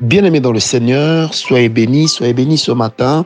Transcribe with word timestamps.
Bien-aimés 0.00 0.40
dans 0.40 0.52
le 0.52 0.60
Seigneur, 0.60 1.32
soyez 1.32 1.70
bénis, 1.70 2.08
soyez 2.08 2.34
bénis 2.34 2.58
ce 2.58 2.70
matin. 2.70 3.24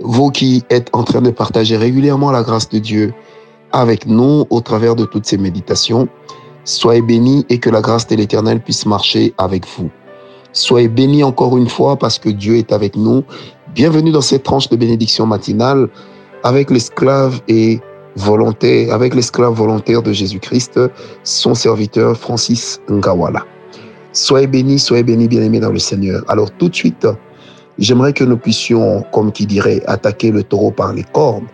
Vous 0.00 0.30
qui 0.30 0.64
êtes 0.70 0.88
en 0.94 1.02
train 1.02 1.20
de 1.20 1.28
partager 1.30 1.76
régulièrement 1.76 2.30
la 2.30 2.42
grâce 2.42 2.70
de 2.70 2.78
Dieu 2.78 3.12
avec 3.70 4.06
nous 4.06 4.46
au 4.48 4.62
travers 4.62 4.96
de 4.96 5.04
toutes 5.04 5.26
ces 5.26 5.36
méditations, 5.36 6.08
soyez 6.64 7.02
bénis 7.02 7.44
et 7.50 7.58
que 7.58 7.68
la 7.68 7.82
grâce 7.82 8.06
de 8.06 8.16
l'Éternel 8.16 8.62
puisse 8.62 8.86
marcher 8.86 9.34
avec 9.36 9.66
vous. 9.76 9.90
Soyez 10.52 10.88
bénis 10.88 11.22
encore 11.22 11.58
une 11.58 11.68
fois 11.68 11.98
parce 11.98 12.18
que 12.18 12.30
Dieu 12.30 12.56
est 12.56 12.72
avec 12.72 12.96
nous. 12.96 13.22
Bienvenue 13.74 14.10
dans 14.10 14.22
cette 14.22 14.44
tranche 14.44 14.70
de 14.70 14.76
bénédiction 14.76 15.26
matinale 15.26 15.90
avec 16.44 16.70
l'esclave 16.70 17.42
et 17.46 17.78
volontaire, 18.16 18.94
avec 18.94 19.14
l'esclave 19.14 19.52
volontaire 19.52 20.02
de 20.02 20.12
Jésus-Christ, 20.12 20.80
son 21.24 21.54
serviteur 21.54 22.16
Francis 22.16 22.80
Ngawala. 22.88 23.44
Soyez 24.14 24.46
bénis, 24.46 24.78
soyez 24.78 25.02
bénis, 25.02 25.26
bien-aimés 25.26 25.58
dans 25.58 25.72
le 25.72 25.80
Seigneur. 25.80 26.22
Alors 26.28 26.52
tout 26.52 26.68
de 26.68 26.74
suite, 26.74 27.06
j'aimerais 27.78 28.12
que 28.12 28.22
nous 28.22 28.36
puissions, 28.36 29.04
comme 29.12 29.32
qui 29.32 29.44
dirait, 29.44 29.82
attaquer 29.86 30.30
le 30.30 30.44
taureau 30.44 30.70
par 30.70 30.92
les 30.92 31.02
cornes. 31.02 31.48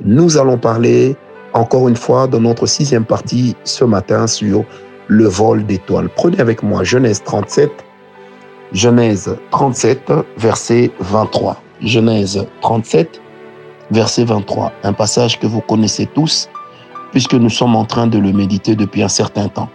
Nous 0.00 0.38
allons 0.38 0.56
parler 0.56 1.16
encore 1.54 1.88
une 1.88 1.96
fois 1.96 2.28
dans 2.28 2.38
notre 2.38 2.66
sixième 2.66 3.04
partie 3.04 3.56
ce 3.64 3.84
matin 3.84 4.28
sur 4.28 4.64
le 5.08 5.24
vol 5.26 5.66
d'étoiles. 5.66 6.08
Prenez 6.14 6.40
avec 6.40 6.62
moi 6.62 6.84
Genèse 6.84 7.20
37, 7.24 7.70
Genèse 8.72 9.36
37, 9.50 10.12
verset 10.38 10.92
23. 11.00 11.60
Genèse 11.82 12.46
37, 12.60 13.20
verset 13.90 14.24
23. 14.24 14.72
Un 14.84 14.92
passage 14.92 15.40
que 15.40 15.48
vous 15.48 15.60
connaissez 15.60 16.06
tous, 16.06 16.48
puisque 17.10 17.34
nous 17.34 17.50
sommes 17.50 17.74
en 17.74 17.84
train 17.84 18.06
de 18.06 18.18
le 18.18 18.32
méditer 18.32 18.76
depuis 18.76 19.02
un 19.02 19.08
certain 19.08 19.48
temps. 19.48 19.68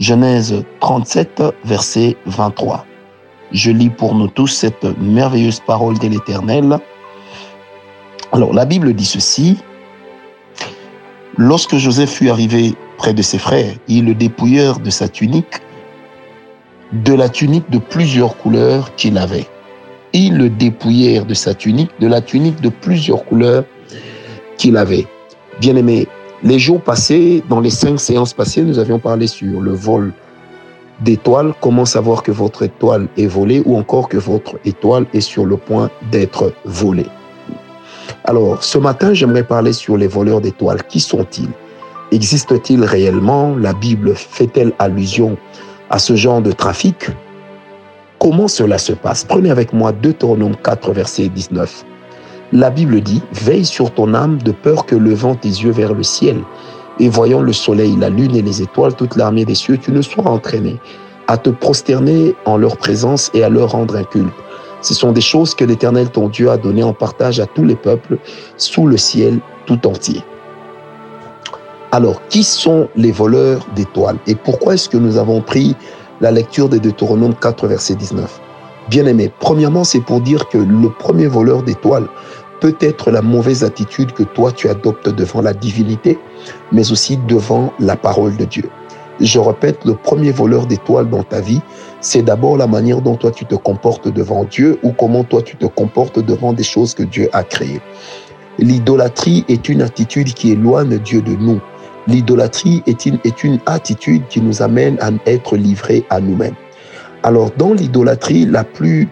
Genèse 0.00 0.64
37, 0.80 1.42
verset 1.64 2.16
23. 2.26 2.84
Je 3.52 3.70
lis 3.70 3.90
pour 3.90 4.14
nous 4.14 4.28
tous 4.28 4.48
cette 4.48 4.84
merveilleuse 4.98 5.60
parole 5.60 5.98
de 5.98 6.08
l'Éternel. 6.08 6.78
Alors, 8.32 8.52
la 8.52 8.64
Bible 8.64 8.94
dit 8.94 9.04
ceci. 9.04 9.58
Lorsque 11.36 11.76
Joseph 11.76 12.10
fut 12.10 12.30
arrivé 12.30 12.74
près 12.96 13.14
de 13.14 13.22
ses 13.22 13.38
frères, 13.38 13.74
ils 13.88 14.04
le 14.04 14.14
dépouillèrent 14.14 14.80
de 14.80 14.90
sa 14.90 15.08
tunique, 15.08 15.60
de 16.92 17.14
la 17.14 17.28
tunique 17.28 17.70
de 17.70 17.78
plusieurs 17.78 18.36
couleurs 18.36 18.94
qu'il 18.96 19.18
avait. 19.18 19.46
Ils 20.12 20.36
le 20.36 20.50
dépouillèrent 20.50 21.24
de 21.24 21.34
sa 21.34 21.54
tunique, 21.54 21.90
de 22.00 22.06
la 22.06 22.20
tunique 22.20 22.60
de 22.60 22.68
plusieurs 22.68 23.24
couleurs 23.24 23.64
qu'il 24.58 24.76
avait. 24.76 25.06
Bien 25.60 25.76
aimé, 25.76 26.06
les 26.44 26.58
jours 26.58 26.80
passés, 26.80 27.42
dans 27.48 27.60
les 27.60 27.70
cinq 27.70 28.00
séances 28.00 28.34
passées, 28.34 28.62
nous 28.62 28.78
avions 28.78 28.98
parlé 28.98 29.26
sur 29.26 29.60
le 29.60 29.72
vol 29.72 30.12
d'étoiles, 31.00 31.54
comment 31.60 31.84
savoir 31.84 32.22
que 32.22 32.32
votre 32.32 32.62
étoile 32.62 33.08
est 33.16 33.26
volée 33.26 33.62
ou 33.64 33.76
encore 33.76 34.08
que 34.08 34.16
votre 34.16 34.58
étoile 34.64 35.06
est 35.14 35.20
sur 35.20 35.46
le 35.46 35.56
point 35.56 35.90
d'être 36.10 36.52
volée. 36.64 37.06
Alors, 38.24 38.62
ce 38.62 38.78
matin, 38.78 39.14
j'aimerais 39.14 39.44
parler 39.44 39.72
sur 39.72 39.96
les 39.96 40.06
voleurs 40.06 40.40
d'étoiles. 40.40 40.82
Qui 40.84 41.00
sont-ils? 41.00 41.50
Existe-t-il 42.12 42.84
réellement? 42.84 43.56
La 43.56 43.72
Bible 43.72 44.14
fait-elle 44.14 44.72
allusion 44.78 45.36
à 45.90 45.98
ce 45.98 46.14
genre 46.14 46.40
de 46.40 46.52
trafic? 46.52 47.10
Comment 48.18 48.48
cela 48.48 48.78
se 48.78 48.92
passe? 48.92 49.24
Prenez 49.24 49.50
avec 49.50 49.72
moi 49.72 49.92
Deutéronome 49.92 50.56
4, 50.56 50.92
verset 50.92 51.28
19. 51.28 51.84
La 52.54 52.68
Bible 52.68 53.00
dit, 53.00 53.22
Veille 53.32 53.64
sur 53.64 53.92
ton 53.92 54.12
âme 54.12 54.36
de 54.42 54.52
peur 54.52 54.84
que 54.84 54.94
levant 54.94 55.34
tes 55.34 55.48
yeux 55.48 55.70
vers 55.70 55.94
le 55.94 56.02
ciel 56.02 56.36
et 57.00 57.08
voyant 57.08 57.40
le 57.40 57.54
soleil, 57.54 57.96
la 57.96 58.10
lune 58.10 58.36
et 58.36 58.42
les 58.42 58.60
étoiles, 58.60 58.94
toute 58.94 59.16
l'armée 59.16 59.46
des 59.46 59.54
cieux, 59.54 59.78
tu 59.78 59.90
ne 59.90 60.02
sois 60.02 60.28
entraîné 60.28 60.78
à 61.28 61.38
te 61.38 61.48
prosterner 61.48 62.34
en 62.44 62.58
leur 62.58 62.76
présence 62.76 63.30
et 63.32 63.42
à 63.42 63.48
leur 63.48 63.70
rendre 63.70 63.96
un 63.96 64.04
culte. 64.04 64.34
Ce 64.82 64.92
sont 64.92 65.12
des 65.12 65.22
choses 65.22 65.54
que 65.54 65.64
l'Éternel 65.64 66.10
ton 66.10 66.28
Dieu 66.28 66.50
a 66.50 66.58
données 66.58 66.82
en 66.82 66.92
partage 66.92 67.40
à 67.40 67.46
tous 67.46 67.64
les 67.64 67.76
peuples 67.76 68.18
sous 68.58 68.86
le 68.86 68.98
ciel 68.98 69.38
tout 69.64 69.86
entier. 69.86 70.22
Alors, 71.90 72.20
qui 72.28 72.42
sont 72.44 72.88
les 72.96 73.12
voleurs 73.12 73.66
d'étoiles 73.74 74.18
et 74.26 74.34
pourquoi 74.34 74.74
est-ce 74.74 74.90
que 74.90 74.98
nous 74.98 75.16
avons 75.16 75.40
pris 75.40 75.74
la 76.20 76.30
lecture 76.30 76.68
de 76.68 76.76
Deutéronome 76.76 77.34
4, 77.34 77.66
verset 77.66 77.94
19 77.94 78.40
Bien 78.90 79.06
aimé, 79.06 79.32
premièrement, 79.38 79.84
c'est 79.84 80.00
pour 80.00 80.20
dire 80.20 80.48
que 80.48 80.58
le 80.58 80.90
premier 80.90 81.28
voleur 81.28 81.62
d'étoiles 81.62 82.08
peut 82.62 82.76
être 82.80 83.10
la 83.10 83.22
mauvaise 83.22 83.64
attitude 83.64 84.12
que 84.12 84.22
toi 84.22 84.52
tu 84.52 84.68
adoptes 84.68 85.08
devant 85.08 85.42
la 85.42 85.52
divinité, 85.52 86.16
mais 86.70 86.92
aussi 86.92 87.18
devant 87.26 87.72
la 87.80 87.96
parole 87.96 88.36
de 88.36 88.44
Dieu. 88.44 88.70
Je 89.18 89.40
répète, 89.40 89.84
le 89.84 89.94
premier 89.94 90.30
voleur 90.30 90.66
d'étoiles 90.66 91.10
dans 91.10 91.24
ta 91.24 91.40
vie, 91.40 91.60
c'est 92.00 92.22
d'abord 92.22 92.56
la 92.56 92.68
manière 92.68 93.00
dont 93.00 93.16
toi 93.16 93.32
tu 93.32 93.46
te 93.46 93.56
comportes 93.56 94.06
devant 94.06 94.44
Dieu 94.44 94.78
ou 94.84 94.92
comment 94.92 95.24
toi 95.24 95.42
tu 95.42 95.56
te 95.56 95.66
comportes 95.66 96.20
devant 96.20 96.52
des 96.52 96.62
choses 96.62 96.94
que 96.94 97.02
Dieu 97.02 97.28
a 97.32 97.42
créées. 97.42 97.80
L'idolâtrie 98.60 99.44
est 99.48 99.68
une 99.68 99.82
attitude 99.82 100.32
qui 100.32 100.52
éloigne 100.52 100.98
Dieu 100.98 101.20
de 101.20 101.34
nous. 101.34 101.60
L'idolâtrie 102.06 102.84
est 102.86 103.06
une, 103.06 103.18
est 103.24 103.42
une 103.42 103.58
attitude 103.66 104.22
qui 104.28 104.40
nous 104.40 104.62
amène 104.62 104.98
à 105.00 105.10
être 105.26 105.56
livrés 105.56 106.04
à 106.10 106.20
nous-mêmes. 106.20 106.54
Alors 107.24 107.50
dans 107.56 107.72
l'idolâtrie, 107.72 108.46
la 108.46 108.62
plus 108.62 109.08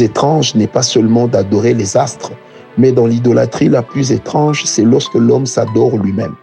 étrange 0.00 0.54
n'est 0.54 0.66
pas 0.66 0.82
seulement 0.82 1.28
d'adorer 1.28 1.74
les 1.74 1.98
astres, 1.98 2.32
mais 2.78 2.92
dans 2.92 3.06
l'idolâtrie 3.06 3.68
la 3.68 3.82
plus 3.82 4.12
étrange, 4.12 4.64
c'est 4.64 4.84
lorsque 4.84 5.14
l'homme 5.14 5.46
s'adore 5.46 5.96
lui-même. 5.98 6.34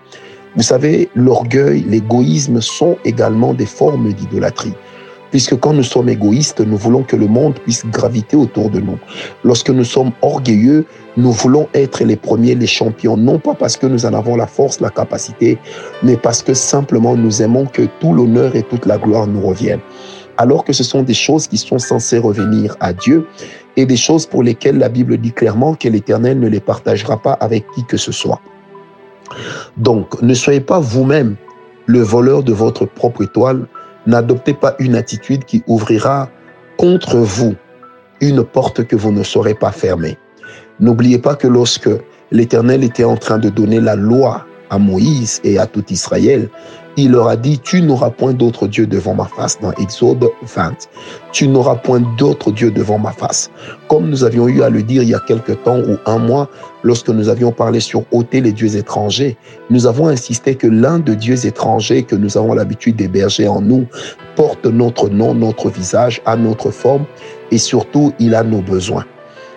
Vous 0.56 0.64
savez, 0.64 1.10
l'orgueil, 1.16 1.86
l'égoïsme 1.88 2.60
sont 2.60 2.98
également 3.06 3.54
des 3.54 3.66
formes 3.66 4.12
d'idolâtrie. 4.12 4.74
Puisque 5.30 5.58
quand 5.58 5.72
nous 5.72 5.84
sommes 5.84 6.10
égoïstes, 6.10 6.60
nous 6.60 6.76
voulons 6.76 7.04
que 7.04 7.16
le 7.16 7.28
monde 7.28 7.56
puisse 7.56 7.86
graviter 7.86 8.36
autour 8.36 8.70
de 8.70 8.82
nous. 8.82 8.98
Lorsque 9.46 9.70
nous 9.70 9.86
sommes 9.86 10.12
orgueilleux, 10.22 10.86
nous 11.16 11.32
voulons 11.32 11.70
être 11.74 12.04
les 12.04 12.18
premiers, 12.18 12.54
les 12.54 12.68
champions, 12.68 13.16
non 13.16 13.40
pas 13.40 13.54
parce 13.54 13.78
que 13.78 13.88
nous 13.88 14.06
en 14.06 14.14
avons 14.14 14.36
la 14.36 14.46
force, 14.46 14.82
la 14.82 14.90
capacité, 14.90 15.58
mais 16.04 16.18
parce 16.18 16.44
que 16.44 16.54
simplement 16.54 17.16
nous 17.16 17.42
aimons 17.42 17.66
que 17.66 17.84
tout 18.02 18.14
l'honneur 18.14 18.58
et 18.58 18.64
toute 18.64 18.86
la 18.86 18.98
gloire 18.98 19.26
nous 19.26 19.42
reviennent. 19.42 19.80
Alors 20.42 20.64
que 20.64 20.74
ce 20.74 20.84
sont 20.84 21.04
des 21.04 21.14
choses 21.14 21.46
qui 21.46 21.58
sont 21.58 21.78
censées 21.78 22.18
revenir 22.18 22.76
à 22.80 22.94
Dieu 22.94 23.28
et 23.78 23.86
des 23.86 23.96
choses 23.96 24.26
pour 24.26 24.42
lesquelles 24.42 24.80
la 24.80 24.90
Bible 24.90 25.18
dit 25.18 25.32
clairement 25.32 25.76
que 25.76 25.88
l'Éternel 25.88 26.40
ne 26.40 26.48
les 26.48 26.60
partagera 26.60 27.22
pas 27.22 27.34
avec 27.34 27.64
qui 27.76 27.86
que 27.86 27.96
ce 27.96 28.12
soit. 28.12 28.42
Donc, 29.78 30.20
ne 30.24 30.34
soyez 30.34 30.60
pas 30.60 30.80
vous-même 30.80 31.36
le 31.86 32.00
voleur 32.00 32.42
de 32.42 32.54
votre 32.54 32.88
propre 32.88 33.22
étoile. 33.22 33.68
N'adoptez 34.08 34.56
pas 34.56 34.74
une 34.80 34.96
attitude 34.96 35.46
qui 35.46 35.62
ouvrira 35.68 36.28
contre 36.76 37.18
vous 37.18 37.54
une 38.20 38.44
porte 38.44 38.84
que 38.88 38.96
vous 38.96 39.12
ne 39.12 39.22
saurez 39.22 39.54
pas 39.54 39.72
fermer. 39.72 40.18
N'oubliez 40.80 41.20
pas 41.20 41.36
que 41.36 41.48
lorsque 41.48 41.92
l'Éternel 42.32 42.84
était 42.84 43.04
en 43.04 43.16
train 43.16 43.38
de 43.38 43.50
donner 43.50 43.80
la 43.80 43.96
loi 43.96 44.48
à 44.72 44.80
Moïse 44.80 45.40
et 45.44 45.60
à 45.60 45.68
tout 45.68 45.84
Israël, 45.92 46.50
il 46.98 47.12
leur 47.12 47.30
a 47.30 47.38
dit, 47.38 47.60
tu 47.60 47.82
n'auras 47.82 48.10
point 48.10 48.34
d'autre 48.34 48.68
Dieu 48.68 48.86
devant 48.86 49.14
ma 49.14 49.26
face, 49.26 49.60
dans 49.62 49.72
Exode 49.74 50.28
20. 50.44 50.90
Tu 51.32 51.48
n'auras 51.48 51.76
point 51.76 52.02
d'autre 52.18 52.52
Dieu 52.52 52.72
devant 52.72 53.00
ma 53.00 53.12
face. 53.12 53.50
Comme 53.88 54.10
nous 54.10 54.24
avions 54.24 54.48
eu 54.48 54.62
à 54.62 54.70
le 54.70 54.84
dire 54.84 55.04
il 55.04 55.10
y 55.10 55.16
a 55.16 55.20
quelque 55.20 55.54
temps 55.54 55.80
ou 55.80 55.98
un 56.06 56.18
mois, 56.18 56.50
lorsque 56.84 57.10
nous 57.10 57.30
avions 57.30 57.52
parlé 57.52 57.80
sur 57.80 58.04
ôter 58.12 58.42
les 58.42 58.52
dieux 58.52 58.76
étrangers, 58.76 59.38
nous 59.70 59.88
avons 59.88 60.08
insisté 60.08 60.56
que 60.56 60.68
l'un 60.68 61.00
des 61.00 61.16
dieux 61.16 61.46
étrangers 61.46 62.04
que 62.04 62.16
nous 62.16 62.38
avons 62.38 62.54
l'habitude 62.54 62.98
d'héberger 62.98 63.48
en 63.48 63.62
nous 63.62 63.88
porte 64.36 64.66
notre 64.66 65.08
nom, 65.10 65.34
notre 65.34 65.70
visage, 65.70 66.22
a 66.26 66.36
notre 66.36 66.72
forme 66.72 67.06
et 67.52 67.58
surtout 67.58 68.14
il 68.20 68.36
a 68.36 68.44
nos 68.44 68.62
besoins. 68.62 69.06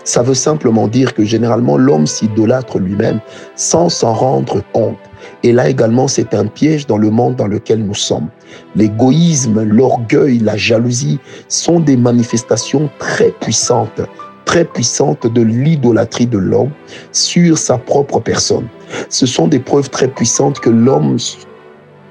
Ça 0.05 0.23
veut 0.23 0.35
simplement 0.35 0.87
dire 0.87 1.15
que 1.15 1.25
généralement 1.25 1.79
l'homme 1.79 2.07
s'idolâtre 2.07 2.79
lui-même 2.79 3.21
sans 3.57 3.89
s'en 3.89 4.13
rendre 4.13 4.63
compte. 4.73 4.99
Et 5.43 5.53
là 5.53 5.69
également, 5.71 6.09
c'est 6.09 6.35
un 6.35 6.47
piège 6.47 6.87
dans 6.87 6.99
le 6.99 7.11
monde 7.11 7.37
dans 7.37 7.47
lequel 7.47 7.85
nous 7.85 7.95
sommes. 7.95 8.29
L'égoïsme, 8.77 9.63
l'orgueil, 9.63 10.39
la 10.39 10.57
jalousie 10.57 11.19
sont 11.49 11.81
des 11.81 11.97
manifestations 11.97 12.91
très 12.99 13.31
puissantes, 13.31 14.03
très 14.45 14.67
puissantes 14.67 15.27
de 15.27 15.41
l'idolâtrie 15.41 16.27
de 16.27 16.39
l'homme 16.39 16.71
sur 17.13 17.57
sa 17.57 17.79
propre 17.79 18.21
personne. 18.21 18.69
Ce 19.09 19.25
sont 19.25 19.49
des 19.49 19.59
preuves 19.59 19.89
très 19.89 20.09
puissantes 20.09 20.61
que 20.61 20.71
l'homme 20.71 21.17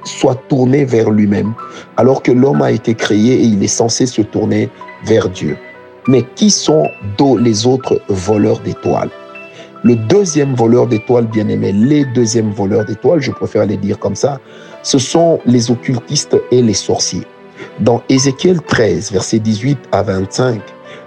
soit 0.03 0.41
tourné 0.49 0.83
vers 0.83 1.11
lui-même, 1.11 1.53
alors 1.97 2.23
que 2.23 2.31
l'homme 2.31 2.63
a 2.63 2.71
été 2.71 2.95
créé 2.95 3.35
et 3.35 3.43
il 3.43 3.63
est 3.63 3.67
censé 3.67 4.07
se 4.07 4.23
tourner 4.23 4.69
vers 5.05 5.29
Dieu. 5.29 5.57
Mais 6.07 6.23
qui 6.35 6.49
sont 6.49 6.89
les 7.39 7.65
autres 7.65 8.01
voleurs 8.09 8.59
d'étoiles? 8.59 9.09
Le 9.83 9.95
deuxième 9.95 10.55
voleur 10.55 10.87
d'étoiles, 10.87 11.27
bien 11.27 11.47
aimé, 11.49 11.71
les 11.73 12.05
deuxièmes 12.05 12.51
voleurs 12.51 12.85
d'étoiles, 12.85 13.21
je 13.21 13.31
préfère 13.31 13.65
les 13.65 13.77
dire 13.77 13.99
comme 13.99 14.15
ça, 14.15 14.39
ce 14.81 14.97
sont 14.97 15.39
les 15.45 15.71
occultistes 15.71 16.37
et 16.51 16.61
les 16.61 16.73
sorciers. 16.73 17.27
Dans 17.79 18.01
Ézéchiel 18.09 18.61
13, 18.61 19.11
verset 19.11 19.39
18 19.39 19.77
à 19.91 20.03
25, 20.03 20.61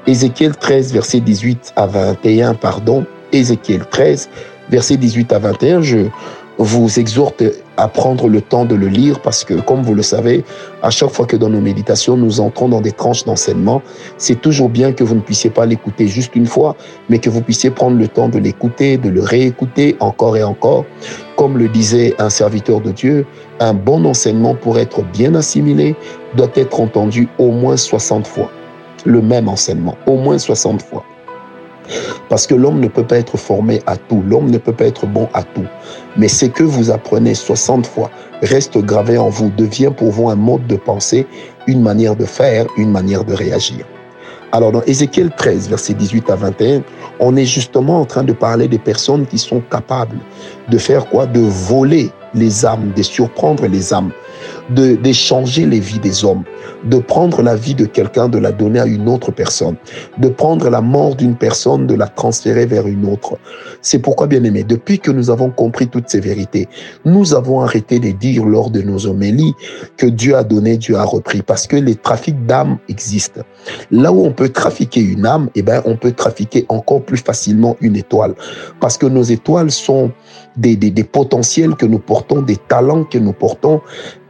Ézéchiel 0.06 0.56
13, 0.56 0.92
verset 0.92 1.20
18 1.20 1.72
à 1.76 1.86
21, 1.86 2.54
pardon, 2.54 3.04
Ézéchiel 3.32 3.84
13, 3.90 4.28
verset 4.70 4.96
18 4.96 5.32
à 5.32 5.38
21, 5.38 5.80
je 5.80 5.98
vous 6.58 6.98
exhorte 6.98 7.42
à 7.76 7.88
prendre 7.88 8.28
le 8.28 8.40
temps 8.40 8.64
de 8.64 8.74
le 8.74 8.88
lire 8.88 9.20
parce 9.20 9.44
que, 9.44 9.54
comme 9.54 9.82
vous 9.82 9.94
le 9.94 10.02
savez, 10.02 10.44
à 10.82 10.90
chaque 10.90 11.10
fois 11.10 11.26
que 11.26 11.36
dans 11.36 11.50
nos 11.50 11.60
méditations, 11.60 12.16
nous 12.16 12.40
entrons 12.40 12.68
dans 12.68 12.80
des 12.80 12.92
tranches 12.92 13.24
d'enseignement, 13.24 13.82
c'est 14.16 14.40
toujours 14.40 14.68
bien 14.68 14.92
que 14.92 15.04
vous 15.04 15.14
ne 15.14 15.20
puissiez 15.20 15.50
pas 15.50 15.66
l'écouter 15.66 16.08
juste 16.08 16.34
une 16.34 16.46
fois, 16.46 16.76
mais 17.08 17.18
que 17.18 17.28
vous 17.28 17.42
puissiez 17.42 17.70
prendre 17.70 17.98
le 17.98 18.08
temps 18.08 18.28
de 18.28 18.38
l'écouter, 18.38 18.96
de 18.96 19.10
le 19.10 19.22
réécouter 19.22 19.96
encore 20.00 20.36
et 20.36 20.42
encore. 20.42 20.84
Comme 21.36 21.58
le 21.58 21.68
disait 21.68 22.14
un 22.18 22.30
serviteur 22.30 22.80
de 22.80 22.92
Dieu, 22.92 23.26
un 23.60 23.74
bon 23.74 24.04
enseignement 24.06 24.54
pour 24.54 24.78
être 24.78 25.02
bien 25.02 25.34
assimilé 25.34 25.94
doit 26.34 26.50
être 26.54 26.80
entendu 26.80 27.28
au 27.38 27.50
moins 27.50 27.76
60 27.76 28.26
fois. 28.26 28.50
Le 29.04 29.20
même 29.20 29.48
enseignement, 29.48 29.96
au 30.06 30.16
moins 30.16 30.38
60 30.38 30.82
fois. 30.82 31.04
Parce 32.28 32.46
que 32.46 32.54
l'homme 32.54 32.80
ne 32.80 32.88
peut 32.88 33.04
pas 33.04 33.18
être 33.18 33.36
formé 33.36 33.82
à 33.86 33.96
tout, 33.96 34.22
l'homme 34.26 34.50
ne 34.50 34.58
peut 34.58 34.72
pas 34.72 34.86
être 34.86 35.06
bon 35.06 35.28
à 35.34 35.42
tout. 35.42 35.66
Mais 36.16 36.28
ce 36.28 36.46
que 36.46 36.62
vous 36.62 36.90
apprenez 36.90 37.34
60 37.34 37.86
fois 37.86 38.10
reste 38.42 38.78
gravé 38.78 39.18
en 39.18 39.28
vous, 39.28 39.50
devient 39.50 39.92
pour 39.96 40.10
vous 40.10 40.28
un 40.28 40.36
mode 40.36 40.66
de 40.66 40.76
pensée, 40.76 41.26
une 41.66 41.82
manière 41.82 42.16
de 42.16 42.24
faire, 42.24 42.66
une 42.76 42.90
manière 42.90 43.24
de 43.24 43.34
réagir. 43.34 43.84
Alors 44.52 44.72
dans 44.72 44.82
Ézéchiel 44.82 45.30
13, 45.36 45.68
verset 45.68 45.94
18 45.94 46.30
à 46.30 46.36
21, 46.36 46.82
on 47.20 47.36
est 47.36 47.44
justement 47.44 48.00
en 48.00 48.04
train 48.04 48.22
de 48.22 48.32
parler 48.32 48.68
des 48.68 48.78
personnes 48.78 49.26
qui 49.26 49.38
sont 49.38 49.60
capables 49.60 50.18
de 50.68 50.78
faire 50.78 51.06
quoi? 51.08 51.26
De 51.26 51.40
voler 51.40 52.10
les 52.32 52.64
âmes, 52.64 52.92
de 52.94 53.02
surprendre 53.02 53.66
les 53.66 53.92
âmes, 53.92 54.12
d'échanger 54.70 55.66
les 55.66 55.80
vies 55.80 55.98
des 55.98 56.24
hommes, 56.24 56.44
de 56.84 56.98
prendre 56.98 57.42
la 57.42 57.54
vie 57.56 57.74
de 57.74 57.84
quelqu'un, 57.84 58.28
de 58.28 58.38
la 58.38 58.52
donner 58.52 58.80
à 58.80 58.86
une 58.86 59.08
autre 59.08 59.30
personne, 59.30 59.76
de 60.18 60.28
prendre 60.28 60.68
la 60.70 60.80
mort 60.80 61.14
d'une 61.14 61.36
personne, 61.36 61.86
de 61.86 61.94
la 61.94 62.08
transférer 62.08 62.66
vers 62.66 62.86
une 62.86 63.06
autre. 63.06 63.38
C'est 63.82 63.98
pourquoi, 63.98 64.26
bien 64.26 64.42
aimé, 64.44 64.64
depuis 64.64 64.98
que 64.98 65.10
nous 65.10 65.30
avons 65.30 65.50
compris 65.50 65.88
toutes 65.88 66.08
ces 66.08 66.20
vérités, 66.20 66.68
nous 67.04 67.34
avons 67.34 67.60
arrêté 67.60 67.98
de 67.98 68.10
dire 68.10 68.44
lors 68.44 68.70
de 68.70 68.82
nos 68.82 69.06
homélies 69.06 69.54
que 69.96 70.06
Dieu 70.06 70.36
a 70.36 70.44
donné, 70.44 70.76
Dieu 70.76 70.96
a 70.96 71.04
repris, 71.04 71.42
parce 71.42 71.66
que 71.66 71.76
les 71.76 71.94
trafics 71.94 72.46
d'âmes 72.46 72.78
existent. 72.88 73.42
Là 73.90 74.12
où 74.12 74.24
on 74.24 74.32
peut 74.32 74.48
trafiquer 74.48 75.00
une 75.00 75.26
âme, 75.26 75.48
eh 75.54 75.62
ben, 75.62 75.82
on 75.84 75.96
peut 75.96 76.12
trafiquer 76.12 76.66
encore 76.68 77.02
plus 77.02 77.18
facilement 77.18 77.76
une 77.80 77.96
étoile, 77.96 78.34
parce 78.80 78.98
que 78.98 79.06
nos 79.06 79.22
étoiles 79.22 79.70
sont 79.70 80.12
des, 80.56 80.76
des, 80.76 80.90
des 80.90 81.04
potentiels 81.04 81.74
que 81.74 81.86
nous 81.86 81.98
portons, 81.98 82.42
des 82.42 82.56
talents 82.56 83.04
que 83.04 83.18
nous 83.18 83.32
portons, 83.32 83.80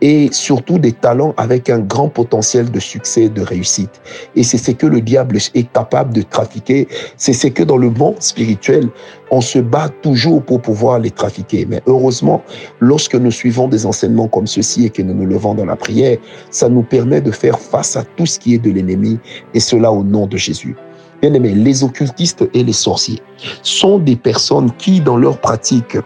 et 0.00 0.28
surtout 0.32 0.78
des 0.78 0.92
talents 0.92 1.34
avec 1.36 1.70
un 1.70 1.78
grand 1.78 2.08
potentiel 2.08 2.70
de 2.70 2.80
succès, 2.80 3.28
de 3.28 3.42
réussite. 3.42 4.00
Et 4.34 4.42
c'est 4.42 4.58
ce 4.58 4.70
que 4.72 4.86
le 4.86 5.00
diable 5.00 5.38
est 5.54 5.72
capable 5.72 6.12
de 6.14 6.22
trafiquer. 6.22 6.88
C'est 7.16 7.32
ce 7.32 7.46
que 7.48 7.62
dans 7.62 7.76
le 7.76 7.90
monde 7.90 8.20
spirituel, 8.20 8.88
on 9.30 9.40
se 9.40 9.58
bat 9.58 9.88
toujours 10.02 10.42
pour 10.42 10.60
pouvoir 10.60 10.98
les 10.98 11.10
trafiquer. 11.10 11.66
Mais 11.66 11.82
heureusement, 11.86 12.42
lorsque 12.80 13.14
nous 13.14 13.30
suivons 13.30 13.68
des 13.68 13.86
enseignements 13.86 14.28
comme 14.28 14.46
ceci 14.46 14.86
et 14.86 14.90
que 14.90 15.02
nous 15.02 15.14
nous 15.14 15.26
levons 15.26 15.54
dans 15.54 15.64
la 15.64 15.76
prière, 15.76 16.18
ça 16.50 16.68
nous 16.68 16.82
permet 16.82 17.20
de 17.20 17.30
faire 17.30 17.58
face 17.58 17.96
à 17.96 18.04
tout 18.16 18.26
ce 18.26 18.38
qui 18.38 18.54
est 18.54 18.58
de 18.58 18.70
l'ennemi 18.70 19.18
et 19.54 19.60
cela 19.60 19.90
au 19.90 20.04
nom 20.04 20.26
de 20.26 20.36
Jésus. 20.36 20.76
Bien 21.22 21.32
aimé, 21.32 21.54
les 21.54 21.82
occultistes 21.82 22.44
et 22.52 22.62
les 22.62 22.74
sorciers 22.74 23.22
sont 23.62 23.98
des 23.98 24.16
personnes 24.16 24.70
qui, 24.76 25.00
dans 25.00 25.16
leur 25.16 25.38
pratique, 25.38 25.96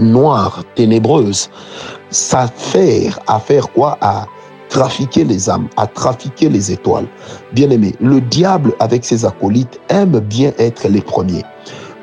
noire, 0.00 0.64
ténébreuse, 0.74 1.50
s'affaire 2.10 3.20
à 3.26 3.38
faire 3.38 3.70
quoi? 3.70 3.96
À 4.00 4.26
trafiquer 4.68 5.24
les 5.24 5.50
âmes, 5.50 5.68
à 5.76 5.86
trafiquer 5.86 6.48
les 6.48 6.72
étoiles. 6.72 7.06
Bien 7.52 7.70
aimé, 7.70 7.94
le 8.00 8.20
diable 8.20 8.72
avec 8.78 9.04
ses 9.04 9.24
acolytes 9.24 9.80
aime 9.88 10.20
bien 10.20 10.52
être 10.58 10.88
les 10.88 11.00
premiers. 11.00 11.44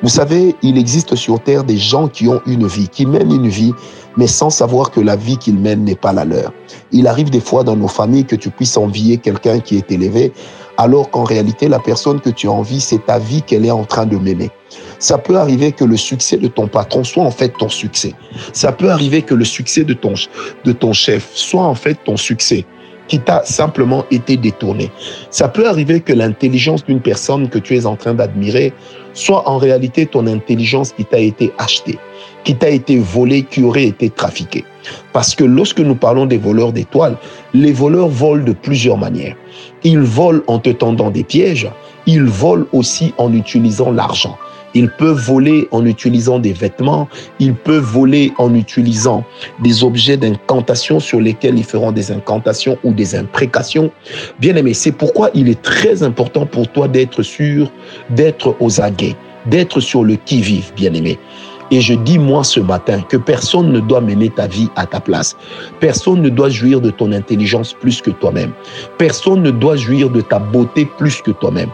Vous 0.04 0.10
savez, 0.10 0.56
il 0.62 0.78
existe 0.78 1.16
sur 1.16 1.40
Terre 1.40 1.64
des 1.64 1.78
gens 1.78 2.08
qui 2.08 2.28
ont 2.28 2.40
une 2.46 2.68
vie, 2.68 2.88
qui 2.88 3.08
mènent 3.08 3.32
une 3.32 3.48
vie, 3.48 3.74
mais 4.16 4.28
sans 4.28 4.52
savoir 4.52 4.92
que 4.92 5.00
la 5.00 5.16
vie 5.16 5.38
qu'ils 5.38 5.58
mènent 5.58 5.86
n'est 5.86 5.96
pas 5.96 6.14
la 6.14 6.24
leur. 6.24 6.54
Il 6.92 7.08
arrive 7.08 7.32
des 7.32 7.40
fois 7.40 7.64
dans 7.64 7.76
nos 7.76 7.88
familles 7.88 8.26
que 8.26 8.36
tu 8.36 8.52
puisses 8.52 8.78
envier 8.78 9.18
quelqu'un 9.18 9.60
qui 9.60 9.78
est 9.78 9.92
élevé, 9.92 10.34
alors 10.78 11.10
qu'en 11.10 11.24
réalité, 11.24 11.68
la 11.68 11.80
personne 11.80 12.20
que 12.22 12.30
tu 12.30 12.48
envies, 12.48 12.82
c'est 12.82 13.06
ta 13.08 13.18
vie 13.18 13.42
qu'elle 13.42 13.66
est 13.66 13.72
en 13.72 13.86
train 13.86 14.06
de 14.06 14.18
mener. 14.18 14.52
Ça 15.00 15.18
peut 15.18 15.38
arriver 15.38 15.72
que 15.72 15.84
le 15.84 15.98
succès 15.98 16.38
de 16.38 16.48
ton 16.48 16.68
patron 16.68 17.04
soit 17.04 17.24
en 17.24 17.32
fait 17.32 17.54
ton 17.58 17.70
succès. 17.70 18.14
Ça 18.54 18.72
peut 18.72 18.90
arriver 18.90 19.22
que 19.22 19.36
le 19.36 19.46
succès 19.46 19.84
de 19.84 19.94
ton, 19.94 20.14
de 20.64 20.72
ton 20.72 20.94
chef 20.94 21.30
soit 21.34 21.64
en 21.64 21.76
fait 21.76 21.98
ton 22.04 22.18
succès 22.18 22.66
qui 23.08 23.20
t'a 23.20 23.44
simplement 23.46 24.06
été 24.12 24.38
détourné. 24.38 24.92
Ça 25.30 25.48
peut 25.48 25.68
arriver 25.68 26.02
que 26.02 26.14
l'intelligence 26.14 26.84
d'une 26.84 27.00
personne 27.00 27.50
que 27.50 27.60
tu 27.60 27.76
es 27.76 27.86
en 27.86 27.96
train 27.96 28.14
d'admirer 28.14 28.74
soit 29.14 29.48
en 29.48 29.58
réalité 29.58 30.06
ton 30.06 30.28
intelligence 30.28 30.92
qui 30.92 31.06
t'a 31.06 31.20
été 31.20 31.52
achetée, 31.58 31.98
qui 32.44 32.56
t'a 32.56 32.70
été 32.70 33.00
volée, 33.00 33.44
qui 33.44 33.64
aurait 33.64 33.86
été 33.86 34.10
trafiquée. 34.10 34.66
Parce 35.14 35.36
que 35.36 35.44
lorsque 35.44 35.80
nous 35.80 35.96
parlons 35.96 36.26
des 36.26 36.38
voleurs 36.38 36.72
d'étoiles, 36.74 37.18
les 37.54 37.72
voleurs 37.72 38.10
volent 38.10 38.44
de 38.44 38.54
plusieurs 38.54 38.98
manières. 38.98 39.36
Ils 39.84 40.00
volent 40.00 40.44
en 40.48 40.60
te 40.60 40.70
tendant 40.70 41.10
des 41.10 41.24
pièges, 41.24 41.70
ils 42.06 42.24
volent 42.24 42.66
aussi 42.74 43.14
en 43.18 43.34
utilisant 43.34 43.92
l'argent. 43.92 44.38
Ils 44.74 44.90
peuvent 44.90 45.20
voler 45.20 45.68
en 45.72 45.86
utilisant 45.86 46.40
des 46.40 46.54
vêtements, 46.54 47.08
ils 47.40 47.56
peuvent 47.56 47.84
voler 47.84 48.34
en 48.38 48.54
utilisant 48.54 49.24
des 49.60 49.84
objets 49.84 50.18
d'incantation 50.18 51.00
sur 51.00 51.20
lesquels 51.20 51.58
ils 51.58 51.64
feront 51.64 51.92
des 51.92 52.12
incantations 52.12 52.78
ou 52.84 52.94
des 52.94 53.16
imprécations. 53.16 53.92
Bien 54.40 54.56
aimé, 54.56 54.74
c'est 54.74 54.92
pourquoi 54.92 55.32
il 55.34 55.50
est 55.50 55.62
très 55.62 56.04
important 56.04 56.46
pour 56.46 56.68
toi 56.68 56.88
d'être 56.88 57.24
sûr, 57.24 57.72
d'être 58.10 58.56
aux 58.60 58.82
aguets, 58.82 59.16
d'être 59.46 59.80
sur 59.80 60.04
le 60.04 60.16
qui-vive, 60.16 60.72
bien 60.76 60.94
aimé. 60.94 61.18
Et 61.70 61.82
je 61.82 61.94
dis 61.94 62.18
moi 62.18 62.44
ce 62.44 62.60
matin 62.60 63.02
que 63.02 63.18
personne 63.18 63.72
ne 63.72 63.80
doit 63.80 64.02
mener 64.02 64.30
ta 64.30 64.48
vie 64.48 64.70
à 64.76 64.86
ta 64.86 65.00
place. 65.00 65.36
Personne 65.80 66.22
ne 66.22 66.30
doit 66.30 66.50
jouir 66.50 66.80
de 66.80 66.90
ton 66.90 67.12
intelligence 67.12 67.74
plus 67.74 68.02
que 68.02 68.12
toi-même. 68.12 68.52
Personne 68.98 69.42
ne 69.42 69.52
doit 69.52 69.76
jouir 69.76 70.10
de 70.10 70.22
ta 70.22 70.40
beauté 70.40 70.88
plus 70.98 71.22
que 71.22 71.32
toi-même. 71.32 71.70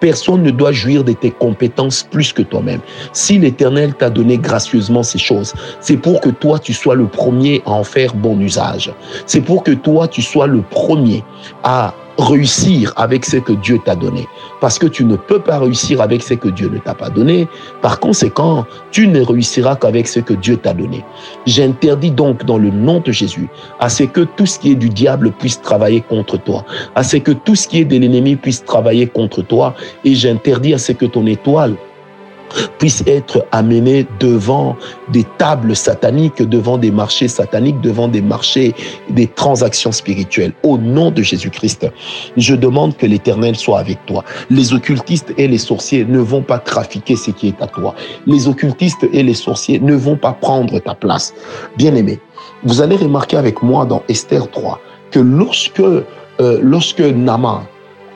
Personne 0.00 0.42
ne 0.42 0.50
doit 0.50 0.72
jouir 0.72 1.04
de 1.04 1.12
tes 1.12 1.30
compétences 1.30 2.02
plus 2.02 2.32
que 2.32 2.42
toi-même. 2.42 2.80
Si 3.12 3.38
l'Éternel 3.38 3.94
t'a 3.94 4.10
donné 4.10 4.36
gracieusement 4.36 5.02
ces 5.02 5.18
choses, 5.18 5.54
c'est 5.80 5.96
pour 5.96 6.20
que 6.20 6.30
toi, 6.30 6.58
tu 6.58 6.72
sois 6.72 6.94
le 6.94 7.06
premier 7.06 7.62
à 7.66 7.70
en 7.70 7.84
faire 7.84 8.14
bon 8.14 8.38
usage. 8.40 8.92
C'est 9.26 9.40
pour 9.40 9.62
que 9.62 9.72
toi, 9.72 10.08
tu 10.08 10.22
sois 10.22 10.46
le 10.46 10.62
premier 10.62 11.22
à 11.62 11.94
réussir 12.18 12.92
avec 12.96 13.24
ce 13.24 13.36
que 13.36 13.52
Dieu 13.52 13.78
t'a 13.84 13.94
donné. 13.94 14.28
Parce 14.60 14.78
que 14.78 14.86
tu 14.86 15.04
ne 15.04 15.16
peux 15.16 15.38
pas 15.38 15.58
réussir 15.58 16.00
avec 16.00 16.22
ce 16.22 16.34
que 16.34 16.48
Dieu 16.48 16.68
ne 16.68 16.78
t'a 16.78 16.94
pas 16.94 17.10
donné. 17.10 17.48
Par 17.82 18.00
conséquent, 18.00 18.64
tu 18.90 19.06
ne 19.06 19.20
réussiras 19.20 19.76
qu'avec 19.76 20.08
ce 20.08 20.20
que 20.20 20.34
Dieu 20.34 20.56
t'a 20.56 20.72
donné. 20.72 21.04
J'interdis 21.46 22.10
donc 22.10 22.44
dans 22.44 22.58
le 22.58 22.70
nom 22.70 23.00
de 23.00 23.12
Jésus 23.12 23.48
à 23.80 23.88
ce 23.88 24.04
que 24.04 24.22
tout 24.22 24.46
ce 24.46 24.58
qui 24.58 24.72
est 24.72 24.76
du 24.76 24.88
diable 24.88 25.30
puisse 25.32 25.60
travailler 25.60 26.00
contre 26.00 26.36
toi, 26.36 26.64
à 26.94 27.02
ce 27.02 27.18
que 27.18 27.32
tout 27.32 27.54
ce 27.54 27.68
qui 27.68 27.80
est 27.80 27.84
de 27.84 27.96
l'ennemi 27.98 28.36
puisse 28.36 28.64
travailler 28.64 29.06
contre 29.06 29.42
toi, 29.42 29.74
et 30.04 30.14
j'interdis 30.14 30.74
à 30.74 30.78
ce 30.78 30.92
que 30.92 31.06
ton 31.06 31.26
étoile 31.26 31.76
puisse 32.78 33.02
être 33.06 33.46
amené 33.52 34.06
devant 34.20 34.76
des 35.12 35.24
tables 35.38 35.74
sataniques, 35.76 36.42
devant 36.42 36.78
des 36.78 36.90
marchés 36.90 37.28
sataniques, 37.28 37.80
devant 37.80 38.08
des 38.08 38.22
marchés, 38.22 38.74
des 39.10 39.26
transactions 39.26 39.92
spirituelles. 39.92 40.52
Au 40.62 40.78
nom 40.78 41.10
de 41.10 41.22
Jésus-Christ, 41.22 41.86
je 42.36 42.54
demande 42.54 42.96
que 42.96 43.06
l'Éternel 43.06 43.56
soit 43.56 43.78
avec 43.78 44.04
toi. 44.06 44.24
Les 44.50 44.72
occultistes 44.72 45.32
et 45.36 45.48
les 45.48 45.58
sorciers 45.58 46.04
ne 46.04 46.18
vont 46.18 46.42
pas 46.42 46.58
trafiquer 46.58 47.16
ce 47.16 47.30
qui 47.30 47.48
est 47.48 47.62
à 47.62 47.66
toi. 47.66 47.94
Les 48.26 48.48
occultistes 48.48 49.06
et 49.12 49.22
les 49.22 49.34
sorciers 49.34 49.80
ne 49.80 49.94
vont 49.94 50.16
pas 50.16 50.32
prendre 50.32 50.78
ta 50.78 50.94
place. 50.94 51.34
Bien-aimé, 51.76 52.20
vous 52.64 52.80
allez 52.80 52.96
remarquer 52.96 53.36
avec 53.36 53.62
moi 53.62 53.84
dans 53.84 54.02
Esther 54.08 54.50
3 54.50 54.80
que 55.10 55.20
lorsque, 55.20 55.80
euh, 55.80 56.04
lorsque 56.62 57.00
Naman, 57.00 57.62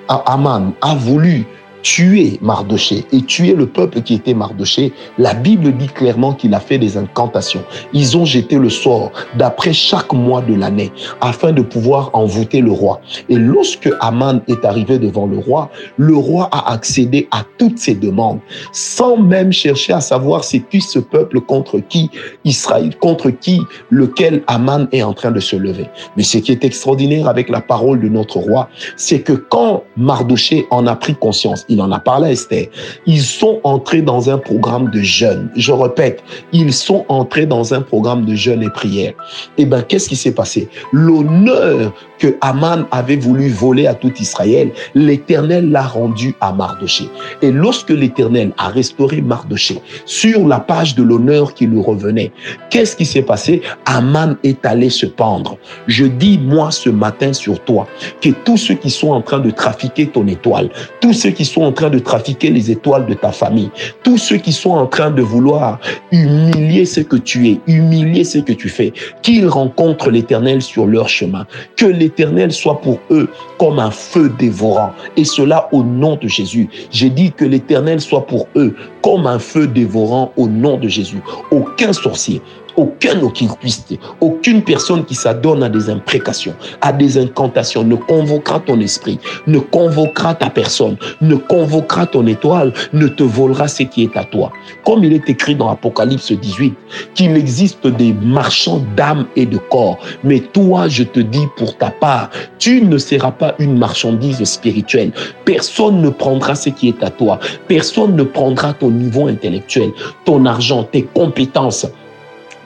Aman 0.08 0.72
a 0.80 0.94
voulu 0.94 1.46
tuer 1.82 2.38
Mardoché 2.40 3.04
et 3.12 3.22
tuer 3.22 3.54
le 3.54 3.66
peuple 3.66 4.02
qui 4.02 4.14
était 4.14 4.34
Mardoché, 4.34 4.92
la 5.18 5.34
Bible 5.34 5.72
dit 5.76 5.88
clairement 5.88 6.32
qu'il 6.32 6.54
a 6.54 6.60
fait 6.60 6.78
des 6.78 6.96
incantations. 6.96 7.62
Ils 7.92 8.16
ont 8.16 8.24
jeté 8.24 8.56
le 8.56 8.70
sort 8.70 9.12
d'après 9.36 9.72
chaque 9.72 10.12
mois 10.12 10.42
de 10.42 10.54
l'année 10.54 10.92
afin 11.20 11.52
de 11.52 11.62
pouvoir 11.62 12.10
envoûter 12.12 12.60
le 12.60 12.72
roi. 12.72 13.00
Et 13.28 13.36
lorsque 13.36 13.90
Aman 14.00 14.40
est 14.48 14.64
arrivé 14.64 14.98
devant 14.98 15.26
le 15.26 15.38
roi, 15.38 15.70
le 15.96 16.16
roi 16.16 16.48
a 16.52 16.72
accédé 16.72 17.28
à 17.30 17.44
toutes 17.58 17.78
ses 17.78 17.94
demandes 17.94 18.40
sans 18.72 19.16
même 19.16 19.52
chercher 19.52 19.92
à 19.92 20.00
savoir 20.00 20.44
c'est 20.44 20.60
qui 20.60 20.80
ce 20.80 20.98
peuple 20.98 21.40
contre 21.40 21.78
qui 21.80 22.10
Israël, 22.44 22.96
contre 22.98 23.30
qui 23.30 23.60
lequel 23.90 24.42
Aman 24.46 24.88
est 24.92 25.02
en 25.02 25.12
train 25.12 25.30
de 25.30 25.40
se 25.40 25.56
lever. 25.56 25.86
Mais 26.16 26.22
ce 26.22 26.38
qui 26.38 26.52
est 26.52 26.64
extraordinaire 26.64 27.28
avec 27.28 27.48
la 27.48 27.60
parole 27.60 28.00
de 28.00 28.08
notre 28.08 28.38
roi, 28.38 28.68
c'est 28.96 29.20
que 29.20 29.32
quand 29.32 29.84
Mardoché 29.96 30.66
en 30.70 30.86
a 30.86 30.96
pris 30.96 31.14
conscience, 31.14 31.64
Il 31.70 31.80
en 31.80 31.92
a 31.92 32.00
parlé 32.00 32.26
à 32.26 32.32
Esther. 32.32 32.66
Ils 33.06 33.22
sont 33.22 33.60
entrés 33.64 34.02
dans 34.02 34.28
un 34.28 34.38
programme 34.38 34.90
de 34.90 35.00
jeûne. 35.00 35.48
Je 35.56 35.72
répète, 35.72 36.22
ils 36.52 36.72
sont 36.72 37.06
entrés 37.08 37.46
dans 37.46 37.72
un 37.72 37.80
programme 37.80 38.26
de 38.26 38.34
jeûne 38.34 38.62
et 38.62 38.70
prière. 38.70 39.12
Eh 39.56 39.64
bien, 39.64 39.80
qu'est-ce 39.82 40.08
qui 40.08 40.16
s'est 40.16 40.34
passé? 40.34 40.68
L'honneur 40.92 41.94
que 42.18 42.36
Aman 42.42 42.86
avait 42.90 43.16
voulu 43.16 43.48
voler 43.48 43.86
à 43.86 43.94
tout 43.94 44.12
Israël, 44.20 44.72
l'Éternel 44.94 45.70
l'a 45.70 45.86
rendu 45.86 46.34
à 46.40 46.52
Mardoché. 46.52 47.04
Et 47.40 47.50
lorsque 47.50 47.90
l'Éternel 47.90 48.52
a 48.58 48.68
restauré 48.68 49.22
Mardoché 49.22 49.80
sur 50.04 50.46
la 50.46 50.60
page 50.60 50.96
de 50.96 51.02
l'honneur 51.02 51.54
qui 51.54 51.66
lui 51.66 51.80
revenait, 51.80 52.32
qu'est-ce 52.68 52.96
qui 52.96 53.06
s'est 53.06 53.22
passé? 53.22 53.62
Aman 53.86 54.36
est 54.42 54.66
allé 54.66 54.90
se 54.90 55.06
pendre. 55.06 55.56
Je 55.86 56.04
dis, 56.04 56.38
moi, 56.38 56.72
ce 56.72 56.90
matin 56.90 57.32
sur 57.32 57.60
toi, 57.60 57.86
que 58.20 58.30
tous 58.44 58.56
ceux 58.56 58.74
qui 58.74 58.90
sont 58.90 59.12
en 59.12 59.22
train 59.22 59.38
de 59.38 59.50
trafiquer 59.50 60.08
ton 60.08 60.26
étoile, 60.26 60.68
tous 61.00 61.14
ceux 61.14 61.30
qui 61.30 61.44
sont 61.44 61.59
en 61.64 61.72
train 61.72 61.90
de 61.90 61.98
trafiquer 61.98 62.50
les 62.50 62.70
étoiles 62.70 63.06
de 63.06 63.14
ta 63.14 63.32
famille, 63.32 63.70
tous 64.02 64.18
ceux 64.18 64.36
qui 64.36 64.52
sont 64.52 64.70
en 64.70 64.86
train 64.86 65.10
de 65.10 65.22
vouloir 65.22 65.78
humilier 66.12 66.84
ce 66.84 67.00
que 67.00 67.16
tu 67.16 67.48
es, 67.48 67.60
humilier 67.66 68.24
ce 68.24 68.38
que 68.38 68.52
tu 68.52 68.68
fais, 68.68 68.92
qu'ils 69.22 69.48
rencontrent 69.48 70.10
l'Éternel 70.10 70.62
sur 70.62 70.86
leur 70.86 71.08
chemin, 71.08 71.46
que 71.76 71.86
l'Éternel 71.86 72.52
soit 72.52 72.80
pour 72.80 72.98
eux 73.10 73.28
comme 73.58 73.78
un 73.78 73.90
feu 73.90 74.32
dévorant, 74.38 74.92
et 75.16 75.24
cela 75.24 75.68
au 75.72 75.82
nom 75.82 76.16
de 76.16 76.28
Jésus. 76.28 76.68
J'ai 76.90 77.10
dit 77.10 77.32
que 77.32 77.44
l'Éternel 77.44 78.00
soit 78.00 78.26
pour 78.26 78.46
eux 78.56 78.74
comme 79.02 79.26
un 79.26 79.38
feu 79.38 79.66
dévorant 79.66 80.32
au 80.36 80.48
nom 80.48 80.78
de 80.78 80.88
Jésus. 80.88 81.22
Aucun 81.50 81.92
sorcier, 81.92 82.40
aucun 82.80 83.20
occultiste, 83.22 83.98
aucune 84.20 84.62
personne 84.62 85.04
qui 85.04 85.14
s'adonne 85.14 85.62
à 85.62 85.68
des 85.68 85.90
imprécations, 85.90 86.54
à 86.80 86.92
des 86.92 87.18
incantations, 87.18 87.84
ne 87.84 87.96
convoquera 87.96 88.60
ton 88.60 88.80
esprit, 88.80 89.18
ne 89.46 89.58
convoquera 89.58 90.34
ta 90.34 90.48
personne, 90.48 90.96
ne 91.20 91.36
convoquera 91.36 92.06
ton 92.06 92.26
étoile, 92.26 92.72
ne 92.92 93.06
te 93.06 93.22
volera 93.22 93.68
ce 93.68 93.82
qui 93.82 94.04
est 94.04 94.16
à 94.16 94.24
toi. 94.24 94.50
Comme 94.84 95.04
il 95.04 95.12
est 95.12 95.28
écrit 95.28 95.54
dans 95.54 95.68
Apocalypse 95.68 96.32
18, 96.32 96.74
qu'il 97.14 97.36
existe 97.36 97.86
des 97.86 98.14
marchands 98.14 98.82
d'âme 98.96 99.26
et 99.36 99.44
de 99.44 99.58
corps, 99.58 99.98
mais 100.24 100.40
toi, 100.40 100.88
je 100.88 101.02
te 101.02 101.20
dis 101.20 101.46
pour 101.56 101.76
ta 101.76 101.90
part, 101.90 102.30
tu 102.58 102.82
ne 102.82 102.96
seras 102.96 103.32
pas 103.32 103.54
une 103.58 103.78
marchandise 103.78 104.42
spirituelle. 104.44 105.12
Personne 105.44 106.00
ne 106.00 106.08
prendra 106.08 106.54
ce 106.54 106.70
qui 106.70 106.88
est 106.88 107.02
à 107.02 107.10
toi. 107.10 107.38
Personne 107.68 108.16
ne 108.16 108.22
prendra 108.22 108.72
ton 108.72 108.90
niveau 108.90 109.26
intellectuel, 109.26 109.90
ton 110.24 110.46
argent, 110.46 110.84
tes 110.84 111.02
compétences. 111.02 111.86